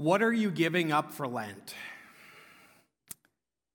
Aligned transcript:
What 0.00 0.22
are 0.22 0.32
you 0.32 0.50
giving 0.50 0.92
up 0.92 1.12
for 1.12 1.28
Lent? 1.28 1.74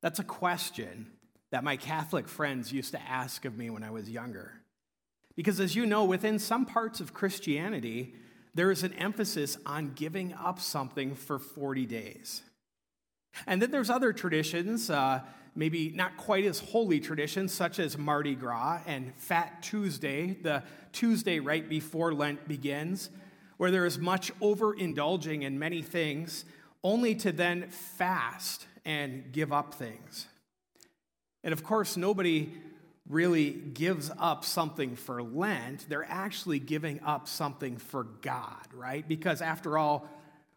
That's 0.01 0.17
a 0.17 0.23
question 0.23 1.05
that 1.51 1.63
my 1.63 1.77
Catholic 1.77 2.27
friends 2.27 2.73
used 2.73 2.93
to 2.93 3.01
ask 3.03 3.45
of 3.45 3.55
me 3.55 3.69
when 3.69 3.83
I 3.83 3.91
was 3.91 4.09
younger. 4.09 4.53
Because 5.35 5.59
as 5.59 5.75
you 5.75 5.85
know, 5.85 6.03
within 6.03 6.39
some 6.39 6.65
parts 6.65 6.99
of 6.99 7.13
Christianity, 7.13 8.15
there 8.55 8.71
is 8.71 8.81
an 8.81 8.93
emphasis 8.93 9.55
on 9.67 9.91
giving 9.93 10.33
up 10.33 10.59
something 10.59 11.13
for 11.13 11.37
40 11.37 11.85
days. 11.85 12.41
And 13.45 13.61
then 13.61 13.69
there's 13.69 13.91
other 13.91 14.11
traditions, 14.11 14.89
uh, 14.89 15.19
maybe 15.53 15.91
not 15.91 16.17
quite 16.17 16.45
as 16.45 16.57
holy 16.57 16.99
traditions, 16.99 17.53
such 17.53 17.77
as 17.77 17.99
Mardi 17.99 18.33
Gras 18.33 18.79
and 18.87 19.13
Fat 19.13 19.61
Tuesday, 19.61 20.39
the 20.41 20.63
Tuesday 20.91 21.37
right 21.37 21.69
before 21.69 22.15
Lent 22.15 22.47
begins, 22.47 23.11
where 23.57 23.71
there 23.71 23.85
is 23.85 23.97
much 23.97 24.37
overindulging 24.39 25.43
in 25.43 25.57
many 25.59 25.81
things, 25.81 26.45
only 26.83 27.15
to 27.15 27.31
then 27.31 27.67
fast 27.69 28.67
and 28.85 29.31
give 29.31 29.51
up 29.51 29.73
things. 29.73 30.27
And 31.43 31.53
of 31.53 31.63
course, 31.63 31.97
nobody 31.97 32.51
really 33.07 33.51
gives 33.51 34.11
up 34.17 34.43
something 34.43 34.95
for 34.95 35.21
Lent. 35.21 35.87
They're 35.87 36.07
actually 36.09 36.59
giving 36.59 36.99
up 37.01 37.27
something 37.27 37.77
for 37.77 38.03
God, 38.03 38.65
right? 38.73 39.07
Because 39.07 39.41
after 39.41 39.77
all, 39.77 40.09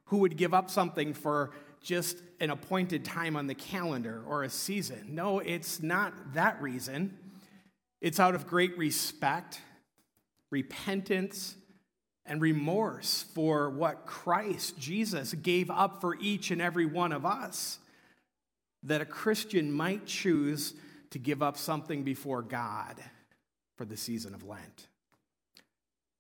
who 0.06 0.18
would 0.18 0.36
give 0.36 0.54
up 0.54 0.70
something 0.70 1.12
for 1.12 1.50
just 1.82 2.18
an 2.40 2.50
appointed 2.50 3.04
time 3.04 3.36
on 3.36 3.46
the 3.46 3.54
calendar 3.54 4.22
or 4.26 4.42
a 4.42 4.50
season? 4.50 5.08
No, 5.10 5.40
it's 5.40 5.82
not 5.82 6.34
that 6.34 6.60
reason. 6.62 7.16
It's 8.00 8.18
out 8.18 8.34
of 8.34 8.46
great 8.46 8.78
respect, 8.78 9.60
repentance, 10.50 11.54
and 12.28 12.40
remorse 12.40 13.24
for 13.34 13.70
what 13.70 14.06
Christ, 14.06 14.78
Jesus, 14.78 15.34
gave 15.34 15.70
up 15.70 16.00
for 16.00 16.16
each 16.20 16.50
and 16.50 16.62
every 16.62 16.86
one 16.86 17.12
of 17.12 17.24
us, 17.24 17.78
that 18.82 19.00
a 19.00 19.06
Christian 19.06 19.72
might 19.72 20.06
choose 20.06 20.74
to 21.10 21.18
give 21.18 21.42
up 21.42 21.56
something 21.56 22.02
before 22.02 22.42
God 22.42 22.96
for 23.76 23.84
the 23.84 23.96
season 23.96 24.34
of 24.34 24.44
Lent. 24.46 24.88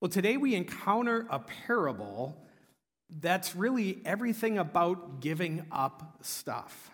Well, 0.00 0.08
today 0.08 0.36
we 0.36 0.54
encounter 0.54 1.26
a 1.28 1.38
parable 1.38 2.36
that's 3.10 3.56
really 3.56 4.00
everything 4.04 4.58
about 4.58 5.20
giving 5.20 5.66
up 5.72 6.18
stuff. 6.22 6.90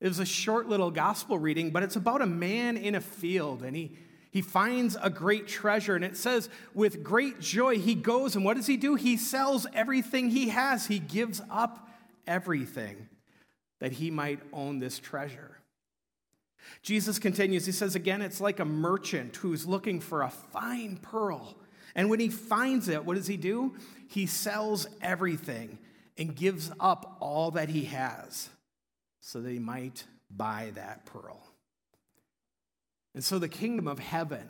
It 0.00 0.08
was 0.08 0.18
a 0.18 0.26
short 0.26 0.68
little 0.68 0.90
gospel 0.90 1.38
reading, 1.38 1.70
but 1.70 1.82
it's 1.82 1.96
about 1.96 2.22
a 2.22 2.26
man 2.26 2.76
in 2.76 2.94
a 2.94 3.00
field 3.00 3.62
and 3.62 3.76
he 3.76 3.96
he 4.30 4.42
finds 4.42 4.96
a 5.02 5.10
great 5.10 5.48
treasure, 5.48 5.96
and 5.96 6.04
it 6.04 6.16
says, 6.16 6.48
with 6.72 7.02
great 7.02 7.40
joy, 7.40 7.78
he 7.78 7.94
goes, 7.94 8.36
and 8.36 8.44
what 8.44 8.56
does 8.56 8.66
he 8.66 8.76
do? 8.76 8.94
He 8.94 9.16
sells 9.16 9.66
everything 9.74 10.30
he 10.30 10.50
has. 10.50 10.86
He 10.86 11.00
gives 11.00 11.42
up 11.50 11.88
everything 12.26 13.08
that 13.80 13.92
he 13.92 14.10
might 14.10 14.40
own 14.52 14.78
this 14.78 14.98
treasure. 14.98 15.56
Jesus 16.82 17.18
continues, 17.18 17.66
he 17.66 17.72
says 17.72 17.94
again, 17.94 18.22
it's 18.22 18.40
like 18.40 18.60
a 18.60 18.64
merchant 18.64 19.34
who's 19.36 19.66
looking 19.66 19.98
for 19.98 20.22
a 20.22 20.30
fine 20.30 20.98
pearl. 20.98 21.56
And 21.94 22.08
when 22.08 22.20
he 22.20 22.28
finds 22.28 22.88
it, 22.88 23.04
what 23.04 23.16
does 23.16 23.26
he 23.26 23.36
do? 23.36 23.74
He 24.08 24.26
sells 24.26 24.86
everything 25.02 25.78
and 26.16 26.36
gives 26.36 26.70
up 26.78 27.16
all 27.18 27.50
that 27.52 27.68
he 27.68 27.86
has 27.86 28.48
so 29.20 29.40
that 29.40 29.50
he 29.50 29.58
might 29.58 30.04
buy 30.30 30.70
that 30.74 31.06
pearl. 31.06 31.42
And 33.14 33.24
so, 33.24 33.38
the 33.38 33.48
kingdom 33.48 33.88
of 33.88 33.98
heaven, 33.98 34.48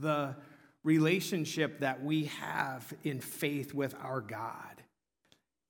the 0.00 0.36
relationship 0.82 1.80
that 1.80 2.02
we 2.02 2.24
have 2.24 2.92
in 3.04 3.20
faith 3.20 3.74
with 3.74 3.94
our 4.02 4.20
God, 4.20 4.82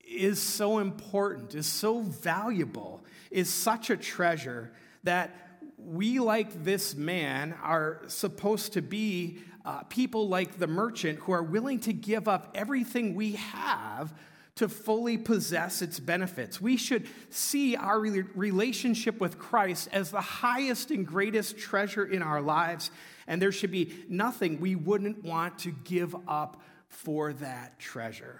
is 0.03 0.39
so 0.39 0.79
important, 0.79 1.55
is 1.55 1.67
so 1.67 2.01
valuable, 2.01 3.03
is 3.29 3.49
such 3.49 3.89
a 3.89 3.97
treasure 3.97 4.71
that 5.03 5.35
we, 5.77 6.19
like 6.19 6.63
this 6.63 6.95
man, 6.95 7.55
are 7.61 8.01
supposed 8.07 8.73
to 8.73 8.81
be 8.81 9.39
uh, 9.65 9.83
people 9.83 10.27
like 10.27 10.57
the 10.57 10.67
merchant 10.67 11.19
who 11.19 11.31
are 11.31 11.43
willing 11.43 11.79
to 11.81 11.93
give 11.93 12.27
up 12.27 12.51
everything 12.55 13.15
we 13.15 13.33
have 13.33 14.13
to 14.61 14.69
fully 14.69 15.17
possess 15.17 15.81
its 15.81 15.99
benefits. 15.99 16.61
We 16.61 16.77
should 16.77 17.07
see 17.31 17.75
our 17.75 17.99
relationship 17.99 19.19
with 19.19 19.39
Christ 19.39 19.89
as 19.91 20.11
the 20.11 20.21
highest 20.21 20.91
and 20.91 21.05
greatest 21.05 21.57
treasure 21.57 22.05
in 22.05 22.21
our 22.21 22.43
lives, 22.43 22.91
and 23.25 23.41
there 23.41 23.51
should 23.51 23.71
be 23.71 23.91
nothing 24.07 24.59
we 24.59 24.75
wouldn't 24.75 25.23
want 25.23 25.57
to 25.59 25.71
give 25.71 26.15
up 26.27 26.61
for 26.89 27.33
that 27.33 27.79
treasure. 27.79 28.39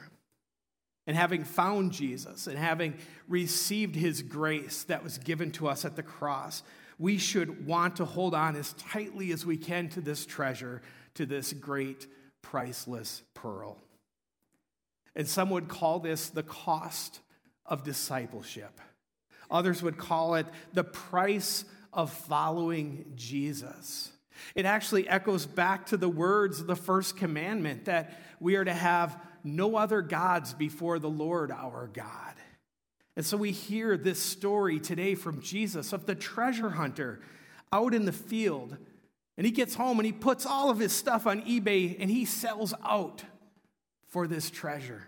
And 1.07 1.17
having 1.17 1.43
found 1.43 1.91
Jesus 1.91 2.45
and 2.45 2.55
having 2.55 2.93
received 3.27 3.95
his 3.95 4.21
grace 4.21 4.83
that 4.83 5.03
was 5.03 5.17
given 5.17 5.49
to 5.53 5.67
us 5.67 5.85
at 5.85 5.95
the 5.95 6.03
cross, 6.03 6.61
we 6.99 7.17
should 7.17 7.65
want 7.65 7.95
to 7.95 8.05
hold 8.05 8.35
on 8.35 8.55
as 8.55 8.73
tightly 8.73 9.31
as 9.31 9.43
we 9.43 9.57
can 9.57 9.89
to 9.89 10.01
this 10.01 10.27
treasure, 10.27 10.83
to 11.15 11.25
this 11.25 11.51
great, 11.51 12.05
priceless 12.43 13.23
pearl. 13.33 13.79
And 15.15 15.27
some 15.27 15.49
would 15.49 15.67
call 15.67 15.99
this 15.99 16.29
the 16.29 16.43
cost 16.43 17.19
of 17.65 17.83
discipleship. 17.83 18.79
Others 19.49 19.83
would 19.83 19.97
call 19.97 20.35
it 20.35 20.47
the 20.73 20.83
price 20.83 21.65
of 21.91 22.11
following 22.11 23.11
Jesus. 23.15 24.11
It 24.55 24.65
actually 24.65 25.07
echoes 25.07 25.45
back 25.45 25.87
to 25.87 25.97
the 25.97 26.09
words 26.09 26.59
of 26.59 26.67
the 26.67 26.75
first 26.75 27.17
commandment 27.17 27.85
that 27.85 28.19
we 28.39 28.55
are 28.55 28.65
to 28.65 28.73
have 28.73 29.19
no 29.43 29.75
other 29.75 30.01
gods 30.01 30.53
before 30.53 30.99
the 30.99 31.09
Lord 31.09 31.51
our 31.51 31.89
God. 31.91 32.35
And 33.15 33.25
so 33.25 33.37
we 33.37 33.51
hear 33.51 33.97
this 33.97 34.19
story 34.19 34.79
today 34.79 35.15
from 35.15 35.41
Jesus 35.41 35.93
of 35.93 36.05
the 36.05 36.15
treasure 36.15 36.69
hunter 36.69 37.19
out 37.73 37.93
in 37.93 38.05
the 38.05 38.11
field. 38.11 38.77
And 39.37 39.45
he 39.45 39.51
gets 39.51 39.75
home 39.75 39.99
and 39.99 40.05
he 40.05 40.13
puts 40.13 40.45
all 40.45 40.69
of 40.69 40.79
his 40.79 40.93
stuff 40.93 41.27
on 41.27 41.41
eBay 41.41 41.97
and 41.99 42.09
he 42.09 42.25
sells 42.25 42.73
out 42.83 43.23
for 44.11 44.27
this 44.27 44.49
treasure. 44.49 45.07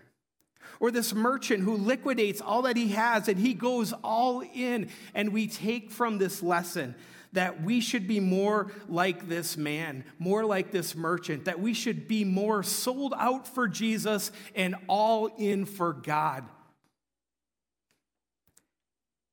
Or 0.80 0.90
this 0.90 1.14
merchant 1.14 1.62
who 1.62 1.76
liquidates 1.76 2.40
all 2.40 2.62
that 2.62 2.76
he 2.76 2.88
has 2.88 3.28
and 3.28 3.38
he 3.38 3.54
goes 3.54 3.92
all 4.02 4.42
in. 4.42 4.88
And 5.14 5.32
we 5.32 5.46
take 5.46 5.90
from 5.90 6.18
this 6.18 6.42
lesson 6.42 6.94
that 7.32 7.62
we 7.62 7.80
should 7.80 8.08
be 8.08 8.20
more 8.20 8.72
like 8.88 9.28
this 9.28 9.56
man, 9.56 10.04
more 10.18 10.44
like 10.44 10.70
this 10.70 10.94
merchant, 10.94 11.44
that 11.44 11.60
we 11.60 11.74
should 11.74 12.08
be 12.08 12.24
more 12.24 12.62
sold 12.62 13.12
out 13.16 13.46
for 13.46 13.68
Jesus 13.68 14.32
and 14.54 14.74
all 14.88 15.26
in 15.38 15.64
for 15.64 15.92
God. 15.92 16.44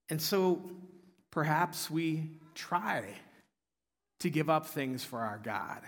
And 0.09 0.21
so 0.21 0.69
perhaps 1.31 1.89
we 1.89 2.31
try 2.53 3.05
to 4.19 4.29
give 4.29 4.49
up 4.49 4.67
things 4.67 5.03
for 5.03 5.19
our 5.19 5.39
God. 5.41 5.81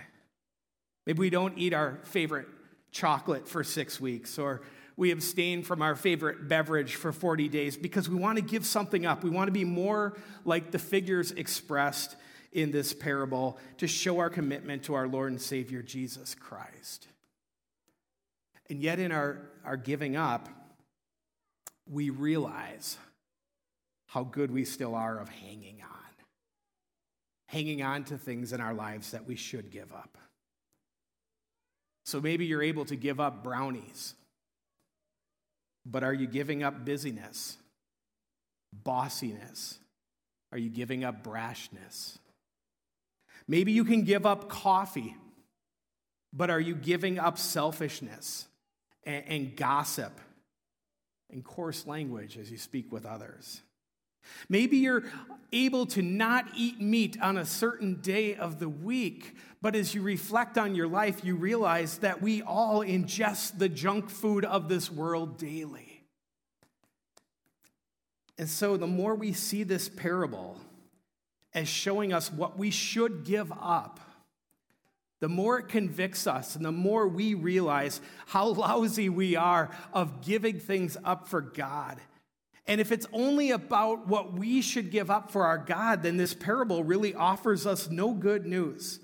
Maybe 1.06 1.18
we 1.18 1.30
don't 1.30 1.58
eat 1.58 1.74
our 1.74 1.98
favorite 2.04 2.48
chocolate 2.94 3.48
for 3.48 3.64
six 3.64 4.00
weeks, 4.00 4.38
or 4.38 4.62
we 4.96 5.10
abstain 5.10 5.64
from 5.64 5.82
our 5.82 5.96
favorite 5.96 6.48
beverage 6.48 6.94
for 6.94 7.12
40 7.12 7.48
days 7.48 7.76
because 7.76 8.08
we 8.08 8.14
want 8.14 8.36
to 8.38 8.42
give 8.42 8.64
something 8.64 9.04
up. 9.04 9.24
We 9.24 9.30
want 9.30 9.48
to 9.48 9.52
be 9.52 9.64
more 9.64 10.16
like 10.44 10.70
the 10.70 10.78
figures 10.78 11.32
expressed 11.32 12.16
in 12.52 12.70
this 12.70 12.94
parable 12.94 13.58
to 13.78 13.88
show 13.88 14.20
our 14.20 14.30
commitment 14.30 14.84
to 14.84 14.94
our 14.94 15.08
Lord 15.08 15.32
and 15.32 15.40
Savior 15.40 15.82
Jesus 15.82 16.36
Christ. 16.36 17.08
And 18.70 18.80
yet, 18.80 19.00
in 19.00 19.10
our, 19.10 19.50
our 19.64 19.76
giving 19.76 20.16
up, 20.16 20.48
we 21.90 22.10
realize 22.10 22.96
how 24.06 24.22
good 24.22 24.52
we 24.52 24.64
still 24.64 24.94
are 24.94 25.18
of 25.18 25.28
hanging 25.28 25.82
on, 25.82 26.24
hanging 27.48 27.82
on 27.82 28.04
to 28.04 28.16
things 28.16 28.52
in 28.52 28.60
our 28.60 28.72
lives 28.72 29.10
that 29.10 29.26
we 29.26 29.34
should 29.34 29.72
give 29.72 29.92
up. 29.92 30.16
So 32.04 32.20
maybe 32.20 32.44
you're 32.44 32.62
able 32.62 32.84
to 32.86 32.96
give 32.96 33.18
up 33.18 33.42
brownies, 33.42 34.14
but 35.86 36.04
are 36.04 36.12
you 36.12 36.26
giving 36.26 36.62
up 36.62 36.84
busyness, 36.84 37.56
bossiness? 38.84 39.78
Are 40.52 40.58
you 40.58 40.70
giving 40.70 41.02
up 41.02 41.24
brashness? 41.24 42.18
Maybe 43.48 43.72
you 43.72 43.84
can 43.84 44.04
give 44.04 44.24
up 44.26 44.48
coffee, 44.48 45.16
but 46.32 46.50
are 46.50 46.60
you 46.60 46.74
giving 46.74 47.18
up 47.18 47.38
selfishness 47.38 48.46
and, 49.04 49.24
and 49.26 49.56
gossip 49.56 50.20
and 51.30 51.42
coarse 51.42 51.86
language 51.86 52.38
as 52.38 52.50
you 52.50 52.58
speak 52.58 52.92
with 52.92 53.04
others? 53.04 53.60
Maybe 54.48 54.78
you're 54.78 55.04
able 55.52 55.86
to 55.86 56.02
not 56.02 56.46
eat 56.56 56.80
meat 56.80 57.16
on 57.20 57.36
a 57.36 57.46
certain 57.46 58.00
day 58.00 58.34
of 58.34 58.58
the 58.58 58.68
week, 58.68 59.36
but 59.62 59.74
as 59.74 59.94
you 59.94 60.02
reflect 60.02 60.58
on 60.58 60.74
your 60.74 60.88
life, 60.88 61.24
you 61.24 61.36
realize 61.36 61.98
that 61.98 62.20
we 62.20 62.42
all 62.42 62.80
ingest 62.80 63.58
the 63.58 63.68
junk 63.68 64.10
food 64.10 64.44
of 64.44 64.68
this 64.68 64.90
world 64.90 65.38
daily. 65.38 66.02
And 68.36 68.48
so, 68.48 68.76
the 68.76 68.86
more 68.86 69.14
we 69.14 69.32
see 69.32 69.62
this 69.62 69.88
parable 69.88 70.58
as 71.54 71.68
showing 71.68 72.12
us 72.12 72.32
what 72.32 72.58
we 72.58 72.70
should 72.70 73.24
give 73.24 73.52
up, 73.52 74.00
the 75.20 75.28
more 75.28 75.60
it 75.60 75.68
convicts 75.68 76.26
us 76.26 76.56
and 76.56 76.64
the 76.64 76.72
more 76.72 77.06
we 77.06 77.34
realize 77.34 78.00
how 78.26 78.46
lousy 78.48 79.08
we 79.08 79.36
are 79.36 79.70
of 79.92 80.20
giving 80.20 80.58
things 80.58 80.96
up 81.04 81.28
for 81.28 81.40
God. 81.40 82.00
And 82.66 82.80
if 82.80 82.92
it's 82.92 83.06
only 83.12 83.50
about 83.50 84.08
what 84.08 84.32
we 84.32 84.62
should 84.62 84.90
give 84.90 85.10
up 85.10 85.30
for 85.30 85.44
our 85.44 85.58
God, 85.58 86.02
then 86.02 86.16
this 86.16 86.32
parable 86.32 86.82
really 86.82 87.14
offers 87.14 87.66
us 87.66 87.90
no 87.90 88.12
good 88.12 88.46
news. 88.46 89.00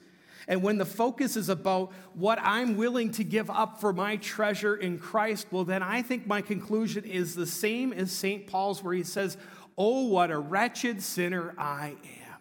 And 0.48 0.62
when 0.62 0.78
the 0.78 0.86
focus 0.86 1.36
is 1.36 1.48
about 1.48 1.92
what 2.14 2.38
I'm 2.42 2.76
willing 2.76 3.12
to 3.12 3.24
give 3.24 3.50
up 3.50 3.80
for 3.80 3.92
my 3.92 4.16
treasure 4.16 4.74
in 4.74 4.98
Christ, 4.98 5.46
well, 5.50 5.64
then 5.64 5.82
I 5.82 6.02
think 6.02 6.26
my 6.26 6.40
conclusion 6.40 7.04
is 7.04 7.34
the 7.34 7.46
same 7.46 7.92
as 7.92 8.10
St. 8.10 8.46
Paul's, 8.46 8.82
where 8.82 8.94
he 8.94 9.04
says, 9.04 9.36
Oh, 9.76 10.06
what 10.06 10.30
a 10.30 10.38
wretched 10.38 11.02
sinner 11.02 11.54
I 11.56 11.96
am. 12.02 12.40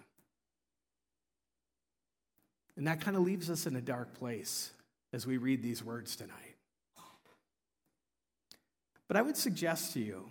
And 2.76 2.88
that 2.88 3.02
kind 3.02 3.16
of 3.16 3.24
leaves 3.24 3.50
us 3.50 3.68
in 3.68 3.76
a 3.76 3.82
dark 3.82 4.14
place 4.14 4.72
as 5.14 5.28
we 5.28 5.38
read 5.38 5.62
these 5.62 5.84
words 5.84 6.16
tonight. 6.16 6.56
But 9.08 9.18
I 9.18 9.22
would 9.22 9.38
suggest 9.38 9.94
to 9.94 10.00
you 10.00 10.30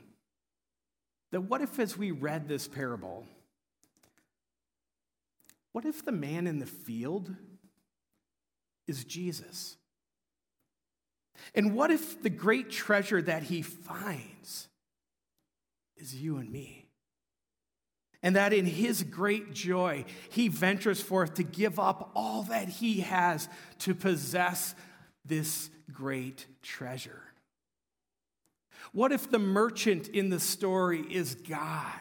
that 1.31 1.43
what 1.43 1.61
if, 1.61 1.79
as 1.79 1.97
we 1.97 2.11
read 2.11 2.49
this 2.49 2.67
parable, 2.67 3.27
what 5.73 5.85
if 5.85 6.05
the 6.05 6.13
man 6.13 6.47
in 6.47 6.59
the 6.59 6.67
field 6.67 7.35
is 8.87 9.05
Jesus? 9.05 9.77
And 11.55 11.75
what 11.75 11.91
if 11.91 12.23
the 12.23 12.31
great 12.31 12.71
treasure 12.71 13.23
that 13.23 13.45
he 13.45 13.63
finds 13.63 14.69
is 15.97 16.15
you 16.15 16.39
and 16.39 16.51
me? 16.51 16.89
and 18.23 18.37
that 18.37 18.53
in 18.53 18.67
his 18.67 19.03
great 19.03 19.53
joy, 19.53 20.05
he 20.31 20.49
ventures 20.49 21.01
forth 21.01 21.35
to 21.35 21.43
give 21.43 21.79
up 21.79 22.11
all 22.15 22.45
that 22.45 22.69
he 22.69 23.01
has 23.01 23.49
to 23.81 23.95
possess 23.95 24.75
this 25.25 25.71
great 25.93 26.47
treasure. 26.63 27.23
What 28.93 29.13
if 29.13 29.31
the 29.31 29.39
merchant 29.39 30.09
in 30.09 30.31
the 30.31 30.41
story 30.41 31.01
is 31.01 31.35
God 31.35 31.93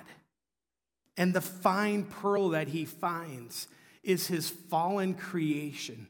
and 1.16 1.34
the 1.34 1.42
fine 1.42 2.06
pearl 2.06 2.50
that 2.50 2.68
he 2.70 2.86
finds 2.86 3.68
is 4.04 4.28
his 4.28 4.50
fallen 4.50 5.14
creation? 5.14 6.08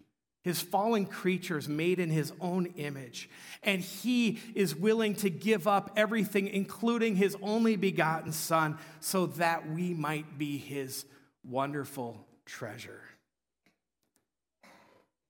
his 0.48 0.62
fallen 0.62 1.06
creatures 1.06 1.68
made 1.68 2.00
in 2.00 2.10
his 2.10 2.32
own 2.40 2.68
image. 2.78 3.30
And 3.64 3.82
he 3.82 4.40
is 4.56 4.74
willing 4.74 5.14
to 5.16 5.30
give 5.30 5.68
up 5.68 5.92
everything, 5.98 6.48
including 6.48 7.18
his 7.18 7.36
only 7.42 7.76
begotten 7.76 8.32
son, 8.32 8.78
so 9.02 9.26
that 9.26 9.70
we 9.70 9.94
might 9.94 10.38
be 10.38 10.58
his 10.58 11.06
wonderful 11.44 12.26
treasure. 12.46 13.02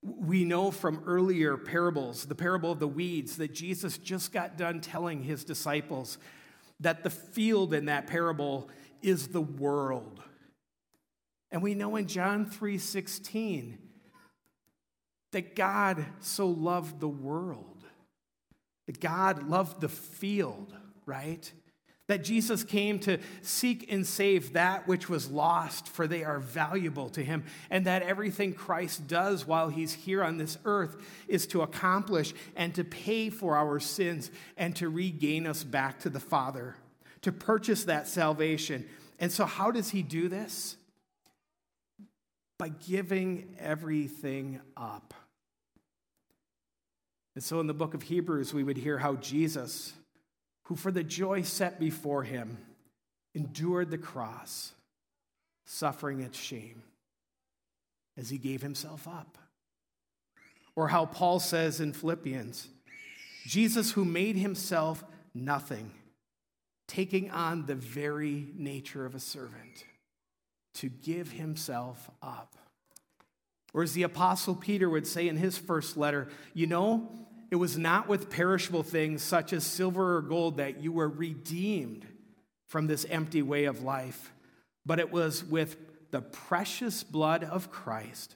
We 0.01 0.45
know 0.45 0.71
from 0.71 1.03
earlier 1.05 1.57
parables, 1.57 2.25
the 2.25 2.35
parable 2.35 2.71
of 2.71 2.79
the 2.79 2.87
weeds, 2.87 3.37
that 3.37 3.53
Jesus 3.53 3.97
just 3.97 4.31
got 4.31 4.57
done 4.57 4.79
telling 4.79 5.23
his 5.23 5.43
disciples 5.43 6.17
that 6.79 7.03
the 7.03 7.09
field 7.09 7.73
in 7.73 7.85
that 7.85 8.07
parable 8.07 8.69
is 9.01 9.29
the 9.29 9.41
world. 9.41 10.21
And 11.51 11.61
we 11.63 11.73
know 11.73 11.95
in 11.95 12.07
John 12.07 12.45
3 12.45 12.77
16, 12.77 13.79
that 15.31 15.55
God 15.55 16.05
so 16.19 16.47
loved 16.47 16.99
the 16.99 17.07
world, 17.07 17.83
that 18.85 18.99
God 18.99 19.49
loved 19.49 19.81
the 19.81 19.89
field, 19.89 20.73
right? 21.05 21.51
That 22.07 22.23
Jesus 22.23 22.63
came 22.63 22.99
to 22.99 23.19
seek 23.41 23.91
and 23.91 24.07
save 24.07 24.53
that 24.53 24.87
which 24.87 25.09
was 25.09 25.29
lost, 25.29 25.89
for 25.89 26.07
they 26.07 26.23
are 26.23 26.39
valuable 26.39 27.09
to 27.09 27.23
him. 27.23 27.43
And 27.69 27.85
that 27.85 28.01
everything 28.01 28.53
Christ 28.53 29.07
does 29.07 29.45
while 29.45 29.69
he's 29.69 29.93
here 29.93 30.23
on 30.23 30.37
this 30.37 30.57
earth 30.63 30.95
is 31.27 31.45
to 31.47 31.61
accomplish 31.61 32.33
and 32.55 32.73
to 32.75 32.83
pay 32.83 33.29
for 33.29 33.57
our 33.57 33.79
sins 33.79 34.31
and 34.55 34.75
to 34.77 34.89
regain 34.89 35.45
us 35.45 35.63
back 35.63 35.99
to 35.99 36.09
the 36.09 36.19
Father, 36.19 36.75
to 37.23 37.31
purchase 37.31 37.83
that 37.85 38.07
salvation. 38.07 38.87
And 39.19 39.31
so, 39.31 39.45
how 39.45 39.71
does 39.71 39.89
he 39.89 40.01
do 40.01 40.29
this? 40.29 40.77
By 42.57 42.69
giving 42.69 43.55
everything 43.59 44.61
up. 44.77 45.13
And 47.37 47.43
so 47.43 47.59
in 47.59 47.67
the 47.67 47.73
book 47.75 47.93
of 47.93 48.01
Hebrews, 48.01 48.51
we 48.51 48.63
would 48.63 48.77
hear 48.77 48.97
how 48.97 49.13
Jesus, 49.17 49.93
who 50.67 50.75
for 50.75 50.91
the 50.91 51.03
joy 51.03 51.41
set 51.41 51.79
before 51.79 52.23
him, 52.23 52.57
endured 53.33 53.89
the 53.89 53.97
cross, 53.97 54.73
suffering 55.65 56.19
its 56.19 56.37
shame, 56.37 56.83
as 58.17 58.29
he 58.29 58.37
gave 58.37 58.61
himself 58.61 59.07
up. 59.07 59.37
Or 60.75 60.89
how 60.89 61.05
Paul 61.05 61.39
says 61.39 61.79
in 61.79 61.93
Philippians, 61.93 62.67
Jesus, 63.45 63.91
who 63.91 64.03
made 64.03 64.35
himself 64.35 65.05
nothing, 65.33 65.91
taking 66.85 67.31
on 67.31 67.65
the 67.65 67.75
very 67.75 68.47
nature 68.53 69.05
of 69.05 69.15
a 69.15 69.21
servant, 69.21 69.85
to 70.75 70.89
give 70.89 71.31
himself 71.31 72.11
up. 72.21 72.55
Or 73.73 73.83
as 73.83 73.93
the 73.93 74.03
Apostle 74.03 74.55
Peter 74.55 74.89
would 74.89 75.07
say 75.07 75.29
in 75.29 75.37
his 75.37 75.57
first 75.57 75.95
letter, 75.95 76.27
you 76.53 76.67
know, 76.67 77.09
it 77.49 77.55
was 77.55 77.77
not 77.77 78.07
with 78.07 78.29
perishable 78.29 78.83
things 78.83 79.21
such 79.21 79.53
as 79.53 79.65
silver 79.65 80.17
or 80.17 80.21
gold 80.21 80.57
that 80.57 80.81
you 80.81 80.91
were 80.91 81.07
redeemed 81.07 82.05
from 82.67 82.87
this 82.87 83.05
empty 83.09 83.41
way 83.41 83.65
of 83.65 83.83
life, 83.83 84.33
but 84.85 84.99
it 84.99 85.11
was 85.11 85.43
with 85.43 85.77
the 86.11 86.21
precious 86.21 87.03
blood 87.03 87.43
of 87.43 87.71
Christ, 87.71 88.35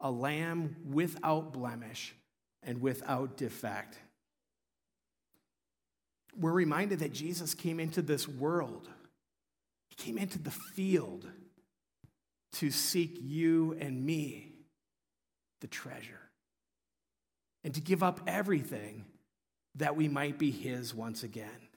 a 0.00 0.10
lamb 0.10 0.76
without 0.90 1.52
blemish 1.52 2.14
and 2.62 2.80
without 2.80 3.36
defect. 3.36 3.98
We're 6.38 6.52
reminded 6.52 7.00
that 7.00 7.12
Jesus 7.12 7.54
came 7.54 7.80
into 7.80 8.02
this 8.02 8.26
world, 8.26 8.88
He 9.88 9.96
came 9.96 10.18
into 10.18 10.38
the 10.38 10.50
field 10.50 11.26
to 12.54 12.70
seek 12.70 13.18
you 13.20 13.76
and 13.78 14.04
me, 14.04 14.52
the 15.60 15.66
treasure 15.66 16.25
and 17.66 17.74
to 17.74 17.80
give 17.80 18.00
up 18.00 18.20
everything 18.28 19.04
that 19.74 19.96
we 19.96 20.06
might 20.06 20.38
be 20.38 20.52
His 20.52 20.94
once 20.94 21.24
again. 21.24 21.68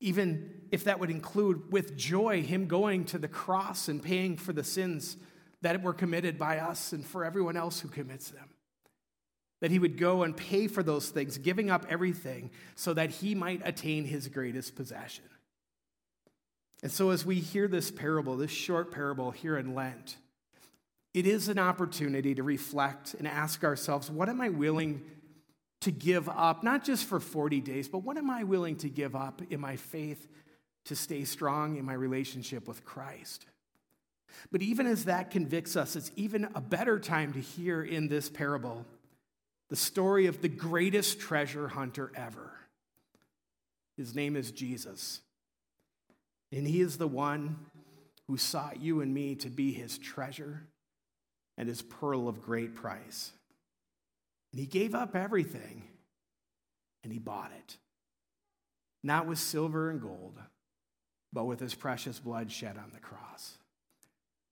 Even 0.00 0.62
if 0.72 0.84
that 0.84 0.98
would 0.98 1.10
include 1.10 1.70
with 1.70 1.94
joy 1.94 2.40
Him 2.40 2.66
going 2.66 3.04
to 3.04 3.18
the 3.18 3.28
cross 3.28 3.86
and 3.86 4.02
paying 4.02 4.38
for 4.38 4.54
the 4.54 4.64
sins 4.64 5.18
that 5.60 5.82
were 5.82 5.92
committed 5.92 6.38
by 6.38 6.56
us 6.56 6.94
and 6.94 7.04
for 7.04 7.22
everyone 7.22 7.58
else 7.58 7.80
who 7.80 7.88
commits 7.88 8.30
them. 8.30 8.48
That 9.60 9.70
He 9.70 9.78
would 9.78 9.98
go 9.98 10.22
and 10.22 10.34
pay 10.34 10.68
for 10.68 10.82
those 10.82 11.10
things, 11.10 11.36
giving 11.36 11.70
up 11.70 11.84
everything 11.90 12.50
so 12.76 12.94
that 12.94 13.10
He 13.10 13.34
might 13.34 13.60
attain 13.62 14.06
His 14.06 14.26
greatest 14.26 14.74
possession. 14.74 15.26
And 16.82 16.90
so, 16.90 17.10
as 17.10 17.26
we 17.26 17.40
hear 17.40 17.68
this 17.68 17.90
parable, 17.90 18.38
this 18.38 18.50
short 18.50 18.90
parable 18.90 19.32
here 19.32 19.58
in 19.58 19.74
Lent, 19.74 20.16
it 21.12 21.26
is 21.26 21.48
an 21.48 21.58
opportunity 21.58 22.34
to 22.34 22.42
reflect 22.42 23.14
and 23.14 23.26
ask 23.26 23.64
ourselves 23.64 24.10
what 24.10 24.28
am 24.28 24.40
I 24.40 24.48
willing 24.48 25.02
to 25.80 25.90
give 25.90 26.28
up, 26.28 26.62
not 26.62 26.84
just 26.84 27.06
for 27.06 27.18
40 27.18 27.60
days, 27.60 27.88
but 27.88 28.00
what 28.00 28.16
am 28.16 28.30
I 28.30 28.44
willing 28.44 28.76
to 28.76 28.88
give 28.88 29.16
up 29.16 29.42
in 29.50 29.60
my 29.60 29.76
faith 29.76 30.28
to 30.84 30.94
stay 30.94 31.24
strong 31.24 31.76
in 31.76 31.84
my 31.84 31.94
relationship 31.94 32.68
with 32.68 32.84
Christ? 32.84 33.46
But 34.52 34.62
even 34.62 34.86
as 34.86 35.06
that 35.06 35.30
convicts 35.30 35.76
us, 35.76 35.96
it's 35.96 36.12
even 36.16 36.48
a 36.54 36.60
better 36.60 36.98
time 36.98 37.32
to 37.32 37.40
hear 37.40 37.82
in 37.82 38.08
this 38.08 38.28
parable 38.28 38.86
the 39.68 39.76
story 39.76 40.26
of 40.26 40.42
the 40.42 40.48
greatest 40.48 41.18
treasure 41.18 41.68
hunter 41.68 42.12
ever. 42.14 42.52
His 43.96 44.14
name 44.14 44.36
is 44.36 44.50
Jesus. 44.50 45.20
And 46.52 46.66
he 46.66 46.80
is 46.80 46.98
the 46.98 47.08
one 47.08 47.58
who 48.26 48.36
sought 48.36 48.80
you 48.80 49.00
and 49.00 49.12
me 49.12 49.34
to 49.36 49.48
be 49.48 49.72
his 49.72 49.98
treasure 49.98 50.62
and 51.60 51.68
his 51.68 51.82
pearl 51.82 52.26
of 52.26 52.40
great 52.40 52.74
price. 52.74 53.32
And 54.50 54.58
he 54.58 54.66
gave 54.66 54.94
up 54.94 55.14
everything 55.14 55.82
and 57.04 57.12
he 57.12 57.18
bought 57.18 57.52
it. 57.54 57.76
Not 59.02 59.26
with 59.26 59.38
silver 59.38 59.90
and 59.90 60.00
gold, 60.00 60.38
but 61.34 61.44
with 61.44 61.60
his 61.60 61.74
precious 61.74 62.18
blood 62.18 62.50
shed 62.50 62.78
on 62.78 62.92
the 62.94 62.98
cross. 62.98 63.58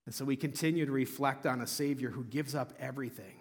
And 0.05 0.13
so 0.13 0.23
we 0.23 0.35
continue 0.35 0.85
to 0.85 0.91
reflect 0.91 1.47
on 1.47 1.61
a 1.61 1.67
Savior 1.67 2.11
who 2.11 2.23
gives 2.23 2.53
up 2.53 2.73
everything, 2.79 3.39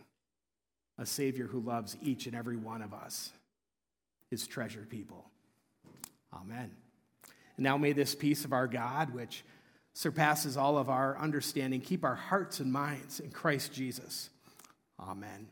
a 0.97 1.05
Savior 1.05 1.47
who 1.47 1.61
loves 1.61 1.95
each 2.03 2.27
and 2.27 2.35
every 2.35 2.57
one 2.57 2.81
of 2.81 2.95
us, 2.95 3.33
his 4.31 4.47
treasured 4.47 4.89
people. 4.89 5.31
Amen. 6.33 6.71
And 7.59 7.65
now 7.65 7.77
may 7.77 7.93
this 7.93 8.15
peace 8.15 8.47
of 8.47 8.55
our 8.55 8.67
God, 8.67 9.13
which 9.13 9.45
surpasses 9.99 10.57
all 10.57 10.79
of 10.79 10.89
our 10.89 11.19
understanding. 11.19 11.81
Keep 11.81 12.05
our 12.05 12.15
hearts 12.15 12.61
and 12.61 12.73
minds 12.73 13.19
in 13.19 13.33
Christ 13.33 13.73
Jesus. 13.73 14.31
Amen. 15.01 15.49